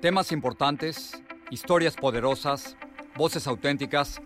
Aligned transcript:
Temas 0.00 0.32
importantes, 0.32 1.22
historias 1.50 1.94
poderosas, 1.94 2.74
voces 3.16 3.46
auténticas. 3.46 4.22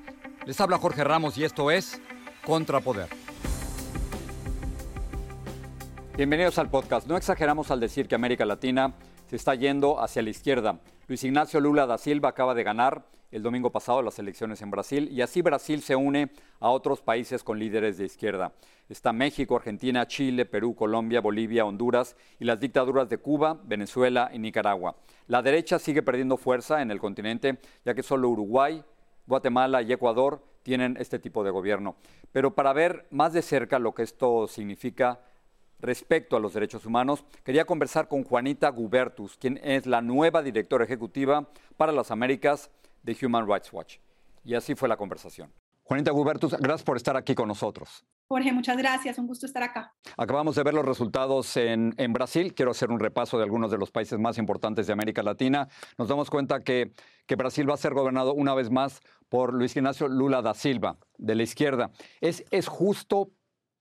Les 0.46 0.60
habla 0.60 0.78
Jorge 0.78 1.02
Ramos 1.02 1.36
y 1.36 1.42
esto 1.42 1.72
es 1.72 2.00
Contrapoder. 2.46 3.08
Bienvenidos 6.16 6.58
al 6.58 6.70
podcast. 6.70 7.08
No 7.08 7.16
exageramos 7.16 7.72
al 7.72 7.80
decir 7.80 8.06
que 8.06 8.14
América 8.14 8.44
Latina 8.44 8.94
se 9.26 9.34
está 9.34 9.56
yendo 9.56 10.00
hacia 10.00 10.22
la 10.22 10.30
izquierda. 10.30 10.78
Luis 11.08 11.24
Ignacio 11.24 11.58
Lula 11.58 11.86
da 11.86 11.98
Silva 11.98 12.28
acaba 12.28 12.54
de 12.54 12.62
ganar 12.62 13.06
el 13.34 13.42
domingo 13.42 13.72
pasado 13.72 14.00
las 14.00 14.20
elecciones 14.20 14.62
en 14.62 14.70
Brasil 14.70 15.08
y 15.10 15.20
así 15.20 15.42
Brasil 15.42 15.82
se 15.82 15.96
une 15.96 16.30
a 16.60 16.70
otros 16.70 17.02
países 17.02 17.42
con 17.42 17.58
líderes 17.58 17.98
de 17.98 18.04
izquierda. 18.04 18.52
Está 18.88 19.12
México, 19.12 19.56
Argentina, 19.56 20.06
Chile, 20.06 20.46
Perú, 20.46 20.76
Colombia, 20.76 21.20
Bolivia, 21.20 21.64
Honduras 21.64 22.16
y 22.38 22.44
las 22.44 22.60
dictaduras 22.60 23.08
de 23.08 23.18
Cuba, 23.18 23.58
Venezuela 23.64 24.30
y 24.32 24.38
Nicaragua. 24.38 24.94
La 25.26 25.42
derecha 25.42 25.80
sigue 25.80 26.00
perdiendo 26.00 26.36
fuerza 26.36 26.80
en 26.80 26.92
el 26.92 27.00
continente, 27.00 27.58
ya 27.84 27.92
que 27.92 28.04
solo 28.04 28.28
Uruguay, 28.28 28.84
Guatemala 29.26 29.82
y 29.82 29.92
Ecuador 29.92 30.40
tienen 30.62 30.96
este 31.00 31.18
tipo 31.18 31.42
de 31.42 31.50
gobierno. 31.50 31.96
Pero 32.30 32.54
para 32.54 32.72
ver 32.72 33.08
más 33.10 33.32
de 33.32 33.42
cerca 33.42 33.80
lo 33.80 33.96
que 33.96 34.04
esto 34.04 34.46
significa 34.46 35.20
respecto 35.80 36.36
a 36.36 36.40
los 36.40 36.54
derechos 36.54 36.86
humanos, 36.86 37.24
quería 37.42 37.64
conversar 37.64 38.06
con 38.06 38.22
Juanita 38.22 38.68
Gubertus, 38.68 39.36
quien 39.36 39.58
es 39.64 39.86
la 39.86 40.00
nueva 40.02 40.40
directora 40.40 40.84
ejecutiva 40.84 41.48
para 41.76 41.90
las 41.90 42.12
Américas 42.12 42.70
de 43.04 43.16
Human 43.22 43.46
Rights 43.46 43.72
Watch. 43.72 43.98
Y 44.42 44.54
así 44.54 44.74
fue 44.74 44.88
la 44.88 44.96
conversación. 44.96 45.52
Juanita 45.84 46.12
Gubertus, 46.12 46.52
gracias 46.52 46.82
por 46.82 46.96
estar 46.96 47.14
aquí 47.14 47.34
con 47.34 47.46
nosotros. 47.46 48.06
Jorge, 48.26 48.52
muchas 48.52 48.78
gracias, 48.78 49.18
un 49.18 49.26
gusto 49.26 49.44
estar 49.44 49.62
acá. 49.62 49.94
Acabamos 50.16 50.56
de 50.56 50.62
ver 50.62 50.72
los 50.72 50.84
resultados 50.84 51.58
en, 51.58 51.94
en, 51.98 52.12
Brasil. 52.14 52.54
Quiero 52.54 52.70
hacer 52.70 52.90
un 52.90 52.98
repaso 52.98 53.36
de 53.36 53.44
algunos 53.44 53.70
de 53.70 53.76
los 53.76 53.90
países 53.90 54.18
más 54.18 54.38
importantes 54.38 54.86
de 54.86 54.94
América 54.94 55.22
Latina. 55.22 55.68
Nos 55.98 56.08
damos 56.08 56.30
cuenta 56.30 56.60
que, 56.60 56.92
que 57.26 57.36
Brasil 57.36 57.68
va 57.68 57.74
a 57.74 57.76
ser 57.76 57.92
gobernado 57.92 58.32
una 58.32 58.54
vez 58.54 58.70
más 58.70 59.02
por 59.28 59.52
Luis 59.52 59.76
Ignacio 59.76 60.08
Lula 60.08 60.40
da 60.40 60.54
Silva, 60.54 60.96
de 61.18 61.34
la 61.34 61.42
izquierda. 61.42 61.90
¿Es, 62.22 62.44
es 62.50 62.66
justo 62.66 63.30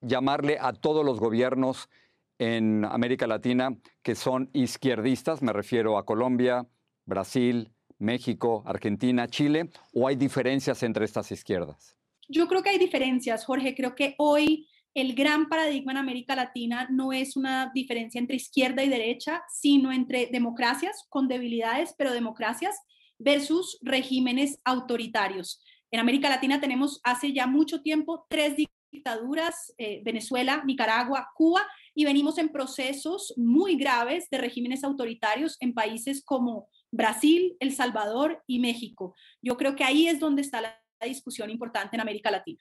llamarle 0.02 0.58
a 0.59 0.73
todos 0.73 1.05
los 1.05 1.21
gobiernos 1.21 1.89
en 2.37 2.83
América 2.83 3.27
Latina 3.27 3.77
que 4.02 4.15
son 4.15 4.49
izquierdistas? 4.52 5.41
Me 5.41 5.53
refiero 5.53 5.97
a 5.97 6.05
Colombia, 6.05 6.67
Brasil, 7.05 7.71
México, 8.03 8.63
Argentina, 8.65 9.27
Chile, 9.27 9.69
o 9.93 10.07
hay 10.07 10.15
diferencias 10.15 10.83
entre 10.83 11.05
estas 11.05 11.31
izquierdas? 11.31 11.97
Yo 12.27 12.47
creo 12.47 12.61
que 12.61 12.69
hay 12.69 12.77
diferencias, 12.77 13.45
Jorge. 13.45 13.73
Creo 13.75 13.95
que 13.95 14.15
hoy 14.17 14.67
el 14.93 15.15
gran 15.15 15.49
paradigma 15.49 15.91
en 15.93 15.97
América 15.97 16.35
Latina 16.35 16.87
no 16.91 17.13
es 17.13 17.35
una 17.35 17.71
diferencia 17.73 18.19
entre 18.19 18.35
izquierda 18.35 18.83
y 18.83 18.89
derecha, 18.89 19.41
sino 19.51 19.91
entre 19.91 20.27
democracias 20.27 21.05
con 21.09 21.27
debilidades, 21.27 21.95
pero 21.97 22.13
democracias 22.13 22.75
versus 23.17 23.79
regímenes 23.81 24.59
autoritarios. 24.63 25.63
En 25.89 25.99
América 25.99 26.30
Latina 26.30 26.59
tenemos 26.59 26.99
hace 27.03 27.33
ya 27.33 27.47
mucho 27.47 27.81
tiempo 27.81 28.25
tres 28.30 28.55
dictaduras, 28.93 29.73
eh, 29.77 30.02
Venezuela, 30.05 30.64
Nicaragua, 30.65 31.30
Cuba, 31.36 31.61
y 31.93 32.05
venimos 32.05 32.37
en 32.37 32.49
procesos 32.49 33.33
muy 33.36 33.76
graves 33.76 34.30
de 34.30 34.37
regímenes 34.37 34.83
autoritarios 34.83 35.58
en 35.59 35.73
países 35.73 36.23
como 36.23 36.70
Brasil, 36.92 37.58
El 37.59 37.73
Salvador 37.73 38.42
y 38.48 38.59
México. 38.59 39.15
Yo 39.42 39.58
creo 39.58 39.76
que 39.76 39.83
ahí 39.83 40.08
es 40.08 40.20
donde 40.20 40.43
está 40.43 40.61
la 40.61 40.80
discusión 41.05 41.49
importante 41.49 41.95
en 41.95 42.02
América 42.02 42.31
Latina. 42.31 42.59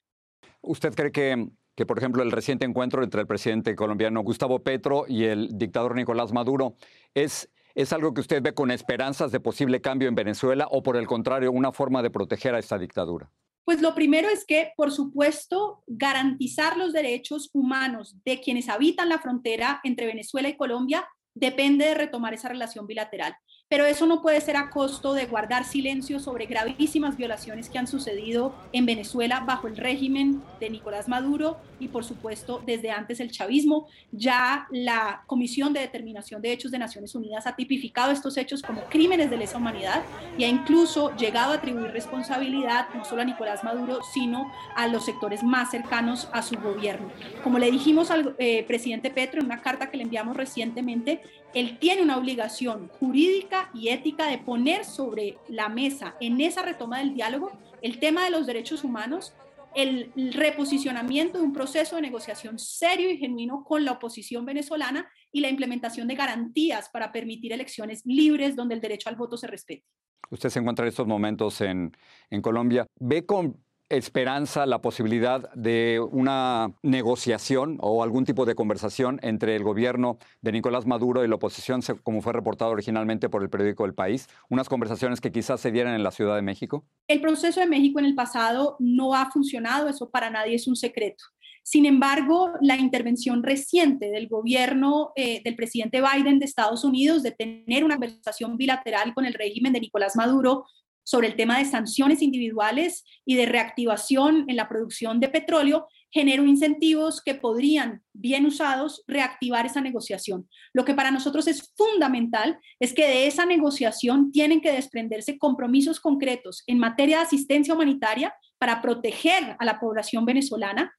¿Usted 0.62 0.94
cree 0.94 1.12
que, 1.12 1.48
que, 1.74 1.86
por 1.86 1.98
ejemplo, 1.98 2.22
el 2.22 2.32
reciente 2.32 2.64
encuentro 2.64 3.04
entre 3.04 3.20
el 3.20 3.26
presidente 3.26 3.76
colombiano 3.76 4.22
Gustavo 4.22 4.60
Petro 4.60 5.04
y 5.06 5.24
el 5.24 5.56
dictador 5.58 5.94
Nicolás 5.94 6.32
Maduro 6.32 6.76
es, 7.14 7.50
es 7.74 7.92
algo 7.92 8.14
que 8.14 8.22
usted 8.22 8.42
ve 8.42 8.54
con 8.54 8.70
esperanzas 8.70 9.32
de 9.32 9.40
posible 9.40 9.80
cambio 9.80 10.08
en 10.08 10.14
Venezuela 10.14 10.66
o, 10.70 10.82
por 10.82 10.96
el 10.96 11.06
contrario, 11.06 11.52
una 11.52 11.72
forma 11.72 12.02
de 12.02 12.10
proteger 12.10 12.54
a 12.54 12.58
esta 12.58 12.78
dictadura? 12.78 13.30
Pues 13.64 13.80
lo 13.80 13.94
primero 13.94 14.28
es 14.28 14.44
que, 14.44 14.72
por 14.76 14.90
supuesto, 14.90 15.82
garantizar 15.86 16.76
los 16.76 16.92
derechos 16.92 17.50
humanos 17.52 18.16
de 18.24 18.40
quienes 18.40 18.68
habitan 18.68 19.08
la 19.08 19.18
frontera 19.18 19.80
entre 19.84 20.06
Venezuela 20.06 20.48
y 20.48 20.56
Colombia 20.56 21.08
depende 21.34 21.86
de 21.86 21.94
retomar 21.94 22.34
esa 22.34 22.48
relación 22.48 22.86
bilateral 22.86 23.34
pero 23.72 23.86
eso 23.86 24.06
no 24.06 24.20
puede 24.20 24.38
ser 24.42 24.58
a 24.58 24.68
costo 24.68 25.14
de 25.14 25.24
guardar 25.24 25.64
silencio 25.64 26.20
sobre 26.20 26.44
gravísimas 26.44 27.16
violaciones 27.16 27.70
que 27.70 27.78
han 27.78 27.86
sucedido 27.86 28.54
en 28.74 28.84
Venezuela 28.84 29.40
bajo 29.46 29.66
el 29.66 29.78
régimen 29.78 30.42
de 30.60 30.68
Nicolás 30.68 31.08
Maduro 31.08 31.56
y 31.80 31.88
por 31.88 32.04
supuesto 32.04 32.62
desde 32.66 32.90
antes 32.90 33.18
el 33.18 33.32
chavismo. 33.32 33.88
Ya 34.10 34.66
la 34.70 35.24
Comisión 35.26 35.72
de 35.72 35.80
Determinación 35.80 36.42
de 36.42 36.52
Hechos 36.52 36.70
de 36.70 36.78
Naciones 36.78 37.14
Unidas 37.14 37.46
ha 37.46 37.56
tipificado 37.56 38.12
estos 38.12 38.36
hechos 38.36 38.60
como 38.60 38.82
crímenes 38.90 39.30
de 39.30 39.38
lesa 39.38 39.56
humanidad 39.56 40.02
y 40.36 40.44
ha 40.44 40.48
incluso 40.48 41.16
llegado 41.16 41.52
a 41.52 41.56
atribuir 41.56 41.92
responsabilidad 41.92 42.88
no 42.94 43.06
solo 43.06 43.22
a 43.22 43.24
Nicolás 43.24 43.64
Maduro, 43.64 44.00
sino 44.12 44.52
a 44.76 44.86
los 44.86 45.06
sectores 45.06 45.42
más 45.42 45.70
cercanos 45.70 46.28
a 46.34 46.42
su 46.42 46.56
gobierno. 46.56 47.10
Como 47.42 47.58
le 47.58 47.70
dijimos 47.70 48.10
al 48.10 48.34
eh, 48.36 48.64
presidente 48.64 49.10
Petro 49.10 49.40
en 49.40 49.46
una 49.46 49.62
carta 49.62 49.90
que 49.90 49.96
le 49.96 50.02
enviamos 50.02 50.36
recientemente, 50.36 51.22
él 51.54 51.78
tiene 51.78 52.02
una 52.02 52.16
obligación 52.16 52.88
jurídica 52.98 53.61
y 53.74 53.88
ética 53.88 54.28
de 54.28 54.38
poner 54.38 54.84
sobre 54.84 55.38
la 55.48 55.68
mesa 55.68 56.16
en 56.20 56.40
esa 56.40 56.62
retoma 56.62 56.98
del 56.98 57.14
diálogo 57.14 57.50
el 57.82 57.98
tema 57.98 58.24
de 58.24 58.30
los 58.30 58.46
derechos 58.46 58.84
humanos, 58.84 59.34
el 59.74 60.12
reposicionamiento 60.32 61.38
de 61.38 61.44
un 61.44 61.52
proceso 61.52 61.96
de 61.96 62.02
negociación 62.02 62.58
serio 62.58 63.10
y 63.10 63.18
genuino 63.18 63.64
con 63.64 63.84
la 63.84 63.92
oposición 63.92 64.44
venezolana 64.44 65.08
y 65.32 65.40
la 65.40 65.48
implementación 65.48 66.06
de 66.08 66.14
garantías 66.14 66.88
para 66.90 67.10
permitir 67.10 67.52
elecciones 67.52 68.02
libres 68.04 68.54
donde 68.54 68.74
el 68.74 68.80
derecho 68.80 69.08
al 69.08 69.16
voto 69.16 69.36
se 69.36 69.46
respete. 69.46 69.84
Usted 70.30 70.48
se 70.48 70.60
encuentra 70.60 70.84
en 70.84 70.88
estos 70.90 71.06
momentos 71.06 71.60
en, 71.60 71.92
en 72.30 72.40
Colombia. 72.40 72.86
¿Ve 73.00 73.26
con 73.26 73.61
esperanza 73.92 74.64
la 74.64 74.80
posibilidad 74.80 75.52
de 75.52 76.00
una 76.00 76.72
negociación 76.82 77.76
o 77.80 78.02
algún 78.02 78.24
tipo 78.24 78.46
de 78.46 78.54
conversación 78.54 79.20
entre 79.22 79.54
el 79.54 79.62
gobierno 79.62 80.18
de 80.40 80.52
Nicolás 80.52 80.86
Maduro 80.86 81.24
y 81.24 81.28
la 81.28 81.34
oposición, 81.34 81.82
como 82.02 82.22
fue 82.22 82.32
reportado 82.32 82.70
originalmente 82.70 83.28
por 83.28 83.42
el 83.42 83.50
periódico 83.50 83.84
El 83.84 83.94
País? 83.94 84.28
Unas 84.48 84.70
conversaciones 84.70 85.20
que 85.20 85.30
quizás 85.30 85.60
se 85.60 85.70
dieran 85.70 85.94
en 85.94 86.02
la 86.02 86.10
Ciudad 86.10 86.36
de 86.36 86.42
México. 86.42 86.86
El 87.06 87.20
proceso 87.20 87.60
de 87.60 87.66
México 87.66 87.98
en 87.98 88.06
el 88.06 88.14
pasado 88.14 88.76
no 88.78 89.14
ha 89.14 89.30
funcionado, 89.30 89.88
eso 89.88 90.10
para 90.10 90.30
nadie 90.30 90.54
es 90.54 90.66
un 90.66 90.76
secreto. 90.76 91.24
Sin 91.62 91.86
embargo, 91.86 92.50
la 92.60 92.76
intervención 92.76 93.42
reciente 93.42 94.10
del 94.10 94.26
gobierno 94.26 95.12
eh, 95.16 95.42
del 95.44 95.54
presidente 95.54 96.00
Biden 96.00 96.38
de 96.38 96.46
Estados 96.46 96.82
Unidos 96.82 97.22
de 97.22 97.30
tener 97.30 97.84
una 97.84 97.96
conversación 97.96 98.56
bilateral 98.56 99.14
con 99.14 99.26
el 99.26 99.34
régimen 99.34 99.72
de 99.72 99.80
Nicolás 99.80 100.16
Maduro 100.16 100.64
sobre 101.04 101.28
el 101.28 101.36
tema 101.36 101.58
de 101.58 101.64
sanciones 101.64 102.22
individuales 102.22 103.04
y 103.24 103.36
de 103.36 103.46
reactivación 103.46 104.44
en 104.48 104.56
la 104.56 104.68
producción 104.68 105.20
de 105.20 105.28
petróleo, 105.28 105.86
generó 106.12 106.44
incentivos 106.44 107.22
que 107.22 107.34
podrían, 107.34 108.02
bien 108.12 108.44
usados, 108.44 109.02
reactivar 109.06 109.64
esa 109.64 109.80
negociación. 109.80 110.46
Lo 110.74 110.84
que 110.84 110.94
para 110.94 111.10
nosotros 111.10 111.48
es 111.48 111.72
fundamental 111.74 112.58
es 112.78 112.92
que 112.92 113.08
de 113.08 113.26
esa 113.26 113.46
negociación 113.46 114.30
tienen 114.30 114.60
que 114.60 114.72
desprenderse 114.72 115.38
compromisos 115.38 116.00
concretos 116.00 116.64
en 116.66 116.78
materia 116.78 117.18
de 117.18 117.24
asistencia 117.24 117.74
humanitaria 117.74 118.34
para 118.58 118.82
proteger 118.82 119.56
a 119.58 119.64
la 119.64 119.80
población 119.80 120.26
venezolana, 120.26 120.94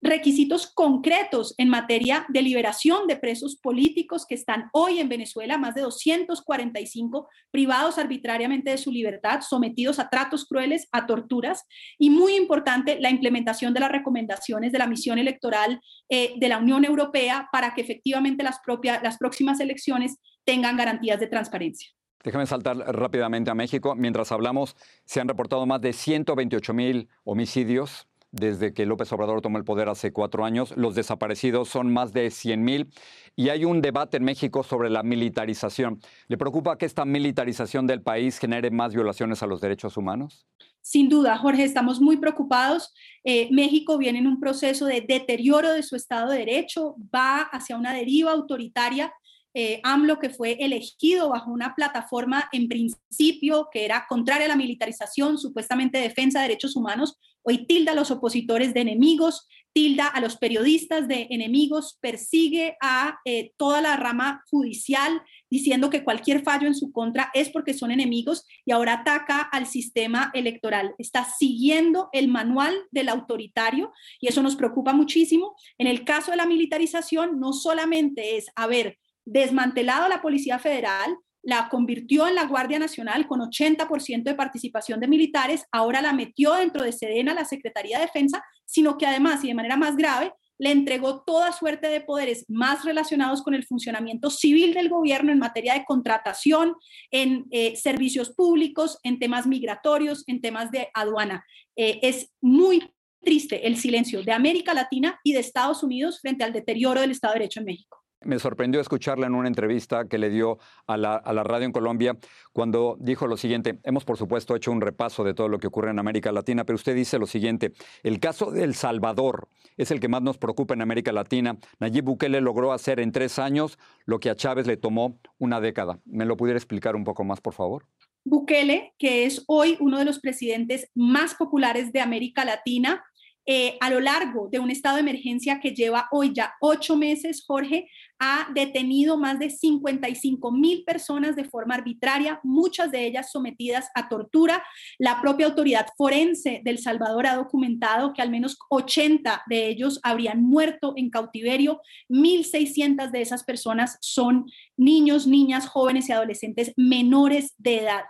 requisitos 0.00 0.72
concretos 0.72 1.54
en 1.58 1.68
materia 1.68 2.24
de 2.28 2.42
liberación 2.42 3.06
de 3.06 3.16
presos 3.16 3.56
políticos 3.56 4.26
que 4.26 4.34
están 4.34 4.68
hoy 4.72 5.00
en 5.00 5.08
Venezuela, 5.08 5.58
más 5.58 5.74
de 5.74 5.82
245 5.82 7.28
privados 7.50 7.98
arbitrariamente 7.98 8.70
de 8.70 8.78
su 8.78 8.92
libertad, 8.92 9.40
sometidos 9.40 9.98
a 9.98 10.08
tratos 10.08 10.46
crueles, 10.46 10.88
a 10.92 11.06
torturas, 11.06 11.64
y 11.98 12.10
muy 12.10 12.34
importante, 12.36 13.00
la 13.00 13.10
implementación 13.10 13.74
de 13.74 13.80
las 13.80 13.90
recomendaciones 13.90 14.72
de 14.72 14.78
la 14.78 14.86
misión 14.86 15.18
electoral 15.18 15.80
eh, 16.08 16.34
de 16.36 16.48
la 16.48 16.58
Unión 16.58 16.84
Europea 16.84 17.48
para 17.52 17.74
que 17.74 17.80
efectivamente 17.80 18.42
las, 18.42 18.58
propias, 18.64 19.02
las 19.02 19.18
próximas 19.18 19.60
elecciones 19.60 20.18
tengan 20.44 20.76
garantías 20.76 21.20
de 21.20 21.26
transparencia. 21.26 21.90
Déjame 22.24 22.46
saltar 22.46 22.76
rápidamente 22.76 23.50
a 23.50 23.54
México. 23.54 23.94
Mientras 23.94 24.32
hablamos, 24.32 24.76
se 25.04 25.20
han 25.20 25.28
reportado 25.28 25.66
más 25.66 25.80
de 25.80 25.92
128 25.92 26.74
mil 26.74 27.08
homicidios 27.24 28.08
desde 28.30 28.72
que 28.72 28.86
López 28.86 29.12
Obrador 29.12 29.40
tomó 29.40 29.58
el 29.58 29.64
poder 29.64 29.88
hace 29.88 30.12
cuatro 30.12 30.44
años. 30.44 30.74
Los 30.76 30.94
desaparecidos 30.94 31.68
son 31.68 31.92
más 31.92 32.12
de 32.12 32.30
100 32.30 32.62
mil 32.62 32.88
y 33.36 33.48
hay 33.48 33.64
un 33.64 33.80
debate 33.80 34.16
en 34.16 34.24
México 34.24 34.62
sobre 34.62 34.90
la 34.90 35.02
militarización. 35.02 36.00
¿Le 36.28 36.36
preocupa 36.36 36.76
que 36.76 36.86
esta 36.86 37.04
militarización 37.04 37.86
del 37.86 38.02
país 38.02 38.38
genere 38.38 38.70
más 38.70 38.94
violaciones 38.94 39.42
a 39.42 39.46
los 39.46 39.60
derechos 39.60 39.96
humanos? 39.96 40.46
Sin 40.80 41.08
duda, 41.08 41.36
Jorge, 41.36 41.64
estamos 41.64 42.00
muy 42.00 42.16
preocupados. 42.16 42.94
Eh, 43.24 43.48
México 43.50 43.98
viene 43.98 44.20
en 44.20 44.26
un 44.26 44.40
proceso 44.40 44.86
de 44.86 45.02
deterioro 45.02 45.72
de 45.72 45.82
su 45.82 45.96
Estado 45.96 46.30
de 46.30 46.38
Derecho, 46.38 46.96
va 47.14 47.42
hacia 47.42 47.76
una 47.76 47.92
deriva 47.92 48.32
autoritaria 48.32 49.12
eh, 49.54 49.80
AMLO, 49.82 50.18
que 50.18 50.30
fue 50.30 50.52
elegido 50.60 51.30
bajo 51.30 51.50
una 51.50 51.74
plataforma 51.74 52.48
en 52.52 52.68
principio 52.68 53.68
que 53.72 53.84
era 53.84 54.06
contraria 54.08 54.46
a 54.46 54.48
la 54.48 54.56
militarización, 54.56 55.38
supuestamente 55.38 55.98
defensa 55.98 56.40
de 56.40 56.48
derechos 56.48 56.76
humanos, 56.76 57.18
hoy 57.42 57.66
tilda 57.66 57.92
a 57.92 57.94
los 57.94 58.10
opositores 58.10 58.74
de 58.74 58.80
enemigos, 58.80 59.48
tilda 59.72 60.06
a 60.06 60.20
los 60.20 60.36
periodistas 60.36 61.08
de 61.08 61.28
enemigos, 61.30 61.98
persigue 62.00 62.76
a 62.82 63.20
eh, 63.24 63.52
toda 63.56 63.80
la 63.80 63.96
rama 63.96 64.42
judicial 64.50 65.22
diciendo 65.50 65.88
que 65.88 66.04
cualquier 66.04 66.42
fallo 66.42 66.66
en 66.66 66.74
su 66.74 66.90
contra 66.90 67.30
es 67.32 67.50
porque 67.50 67.74
son 67.74 67.90
enemigos 67.90 68.44
y 68.64 68.72
ahora 68.72 68.94
ataca 68.94 69.40
al 69.40 69.66
sistema 69.66 70.30
electoral. 70.34 70.94
Está 70.98 71.24
siguiendo 71.24 72.08
el 72.12 72.28
manual 72.28 72.74
del 72.90 73.08
autoritario 73.08 73.92
y 74.20 74.28
eso 74.28 74.42
nos 74.42 74.56
preocupa 74.56 74.92
muchísimo. 74.92 75.54
En 75.78 75.86
el 75.86 76.04
caso 76.04 76.32
de 76.32 76.38
la 76.38 76.46
militarización, 76.46 77.38
no 77.38 77.52
solamente 77.52 78.36
es, 78.36 78.46
a 78.56 78.66
ver, 78.66 78.98
desmantelado 79.28 80.08
la 80.08 80.22
Policía 80.22 80.58
Federal, 80.58 81.16
la 81.42 81.68
convirtió 81.68 82.26
en 82.26 82.34
la 82.34 82.46
Guardia 82.46 82.78
Nacional 82.78 83.26
con 83.26 83.40
80% 83.40 84.22
de 84.22 84.34
participación 84.34 85.00
de 85.00 85.08
militares, 85.08 85.64
ahora 85.70 86.02
la 86.02 86.12
metió 86.12 86.54
dentro 86.54 86.82
de 86.82 86.92
Sedena, 86.92 87.34
la 87.34 87.44
Secretaría 87.44 87.98
de 87.98 88.06
Defensa, 88.06 88.42
sino 88.64 88.98
que 88.98 89.06
además, 89.06 89.44
y 89.44 89.48
de 89.48 89.54
manera 89.54 89.76
más 89.76 89.96
grave, 89.96 90.32
le 90.58 90.72
entregó 90.72 91.22
toda 91.22 91.52
suerte 91.52 91.88
de 91.88 92.00
poderes 92.00 92.44
más 92.48 92.84
relacionados 92.84 93.42
con 93.42 93.54
el 93.54 93.64
funcionamiento 93.64 94.28
civil 94.28 94.74
del 94.74 94.88
gobierno 94.88 95.30
en 95.30 95.38
materia 95.38 95.74
de 95.74 95.84
contratación, 95.84 96.74
en 97.12 97.46
eh, 97.50 97.76
servicios 97.76 98.30
públicos, 98.34 98.98
en 99.04 99.20
temas 99.20 99.46
migratorios, 99.46 100.24
en 100.26 100.40
temas 100.40 100.72
de 100.72 100.88
aduana. 100.94 101.44
Eh, 101.76 102.00
es 102.02 102.32
muy 102.40 102.82
triste 103.22 103.66
el 103.66 103.76
silencio 103.76 104.22
de 104.22 104.32
América 104.32 104.74
Latina 104.74 105.20
y 105.22 105.32
de 105.32 105.40
Estados 105.40 105.82
Unidos 105.84 106.20
frente 106.20 106.42
al 106.42 106.52
deterioro 106.52 107.00
del 107.00 107.12
Estado 107.12 107.34
de 107.34 107.40
Derecho 107.40 107.60
en 107.60 107.66
México. 107.66 107.97
Me 108.22 108.38
sorprendió 108.40 108.80
escucharla 108.80 109.26
en 109.28 109.34
una 109.34 109.46
entrevista 109.46 110.08
que 110.08 110.18
le 110.18 110.28
dio 110.28 110.58
a 110.86 110.96
la, 110.96 111.20
radio 111.44 111.66
en 111.66 111.72
Colombia 111.72 112.16
cuando 112.52 112.96
dijo 112.98 113.28
lo 113.28 113.36
siguiente, 113.36 113.78
hemos 113.84 114.04
por 114.04 114.16
supuesto 114.16 114.56
hecho 114.56 114.72
un 114.72 114.80
repaso 114.80 115.22
de 115.22 115.34
todo 115.34 115.48
lo 115.48 115.58
que 115.58 115.68
ocurre 115.68 115.90
en 115.90 116.00
América 116.00 116.32
Latina, 116.32 116.64
pero 116.64 116.74
usted 116.74 116.96
dice 116.96 117.18
lo 117.18 117.26
siguiente, 117.26 117.72
el 118.02 118.18
caso 118.18 118.50
de 118.50 118.64
El 118.64 118.74
Salvador 118.74 119.48
es 119.76 119.92
el 119.92 120.00
que 120.00 120.08
más 120.08 120.22
nos 120.22 120.36
preocupa 120.36 120.74
en 120.74 120.82
América 120.82 121.12
Latina. 121.12 121.58
Nayib 121.78 122.04
Bukele 122.04 122.40
logró 122.40 122.72
hacer 122.72 122.98
en 122.98 123.12
tres 123.12 123.38
años 123.38 123.78
lo 124.04 124.18
que 124.18 124.30
a 124.30 124.34
Chávez 124.34 124.66
le 124.66 124.76
tomó 124.76 125.20
una 125.38 125.60
década. 125.60 126.00
¿Me 126.04 126.24
lo 126.24 126.36
pudiera 126.36 126.58
explicar 126.58 126.96
un 126.96 127.04
poco 127.04 127.22
más, 127.22 127.40
por 127.40 127.54
favor? 127.54 127.86
Bukele, 128.24 128.94
que 128.98 129.24
es 129.24 129.44
hoy 129.46 129.76
uno 129.80 129.98
de 129.98 130.04
los 130.04 130.18
presidentes 130.18 130.90
más 130.94 131.34
populares 131.34 131.92
de 131.92 132.00
América 132.00 132.44
Latina, 132.44 133.04
eh, 133.50 133.78
a 133.80 133.88
lo 133.88 133.98
largo 133.98 134.50
de 134.52 134.58
un 134.58 134.70
estado 134.70 134.96
de 134.96 135.00
emergencia 135.00 135.58
que 135.58 135.70
lleva 135.70 136.06
hoy 136.10 136.34
ya 136.34 136.52
ocho 136.60 136.98
meses, 136.98 137.42
Jorge, 137.46 137.88
ha 138.18 138.46
detenido 138.52 139.16
más 139.16 139.38
de 139.38 139.48
55 139.48 140.52
mil 140.52 140.84
personas 140.84 141.34
de 141.34 141.44
forma 141.44 141.76
arbitraria, 141.76 142.40
muchas 142.42 142.90
de 142.90 143.06
ellas 143.06 143.32
sometidas 143.32 143.88
a 143.94 144.10
tortura. 144.10 144.62
La 144.98 145.22
propia 145.22 145.46
autoridad 145.46 145.86
forense 145.96 146.60
del 146.62 146.76
Salvador 146.76 147.26
ha 147.26 147.36
documentado 147.36 148.12
que 148.12 148.20
al 148.20 148.30
menos 148.30 148.58
80 148.68 149.44
de 149.46 149.68
ellos 149.68 149.98
habrían 150.02 150.42
muerto 150.42 150.92
en 150.96 151.08
cautiverio. 151.08 151.80
1.600 152.10 153.10
de 153.10 153.22
esas 153.22 153.44
personas 153.44 153.96
son 154.02 154.44
niños, 154.76 155.26
niñas, 155.26 155.68
jóvenes 155.68 156.10
y 156.10 156.12
adolescentes 156.12 156.74
menores 156.76 157.54
de 157.56 157.78
edad. 157.78 158.04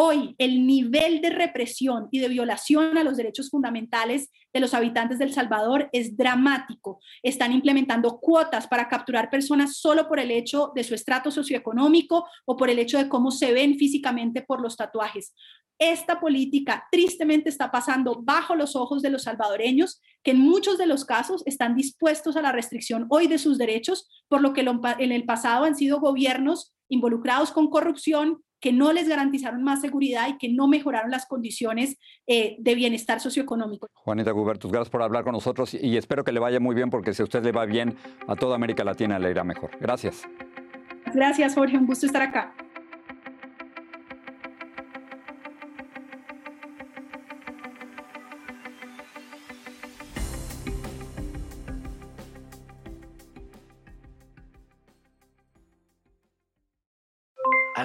Hoy 0.00 0.36
el 0.38 0.64
nivel 0.64 1.20
de 1.20 1.30
represión 1.30 2.06
y 2.12 2.20
de 2.20 2.28
violación 2.28 2.96
a 2.96 3.02
los 3.02 3.16
derechos 3.16 3.50
fundamentales 3.50 4.30
de 4.52 4.60
los 4.60 4.72
habitantes 4.72 5.18
del 5.18 5.32
Salvador 5.32 5.88
es 5.90 6.16
dramático. 6.16 7.00
Están 7.20 7.50
implementando 7.50 8.20
cuotas 8.20 8.68
para 8.68 8.88
capturar 8.88 9.28
personas 9.28 9.78
solo 9.78 10.06
por 10.06 10.20
el 10.20 10.30
hecho 10.30 10.70
de 10.76 10.84
su 10.84 10.94
estrato 10.94 11.32
socioeconómico 11.32 12.28
o 12.44 12.56
por 12.56 12.70
el 12.70 12.78
hecho 12.78 12.96
de 12.96 13.08
cómo 13.08 13.32
se 13.32 13.52
ven 13.52 13.76
físicamente 13.76 14.40
por 14.40 14.60
los 14.60 14.76
tatuajes. 14.76 15.34
Esta 15.80 16.20
política 16.20 16.86
tristemente 16.92 17.48
está 17.48 17.72
pasando 17.72 18.20
bajo 18.22 18.54
los 18.54 18.76
ojos 18.76 19.02
de 19.02 19.10
los 19.10 19.24
salvadoreños, 19.24 20.00
que 20.22 20.30
en 20.30 20.38
muchos 20.38 20.78
de 20.78 20.86
los 20.86 21.04
casos 21.04 21.42
están 21.44 21.74
dispuestos 21.74 22.36
a 22.36 22.42
la 22.42 22.52
restricción 22.52 23.06
hoy 23.08 23.26
de 23.26 23.38
sus 23.38 23.58
derechos, 23.58 24.08
por 24.28 24.42
lo 24.42 24.52
que 24.52 24.60
en 24.60 25.10
el 25.10 25.24
pasado 25.24 25.64
han 25.64 25.74
sido 25.74 25.98
gobiernos 25.98 26.72
involucrados 26.88 27.50
con 27.50 27.68
corrupción, 27.68 28.44
que 28.60 28.72
no 28.72 28.92
les 28.92 29.08
garantizaron 29.08 29.62
más 29.62 29.80
seguridad 29.80 30.28
y 30.28 30.38
que 30.38 30.48
no 30.52 30.68
mejoraron 30.68 31.10
las 31.10 31.26
condiciones 31.26 31.96
eh, 32.26 32.56
de 32.58 32.74
bienestar 32.74 33.20
socioeconómico. 33.20 33.88
Juanita 33.94 34.30
Gubertus, 34.32 34.70
gracias 34.70 34.90
por 34.90 35.02
hablar 35.02 35.24
con 35.24 35.32
nosotros 35.32 35.74
y 35.74 35.96
espero 35.96 36.24
que 36.24 36.32
le 36.32 36.40
vaya 36.40 36.60
muy 36.60 36.74
bien 36.74 36.90
porque 36.90 37.14
si 37.14 37.22
a 37.22 37.24
usted 37.24 37.42
le 37.42 37.52
va 37.52 37.66
bien, 37.66 37.96
a 38.26 38.36
toda 38.36 38.56
América 38.56 38.84
Latina 38.84 39.18
le 39.18 39.30
irá 39.30 39.44
mejor. 39.44 39.70
Gracias. 39.80 40.22
Gracias, 41.14 41.54
Jorge. 41.54 41.78
Un 41.78 41.86
gusto 41.86 42.06
estar 42.06 42.22
acá. 42.22 42.54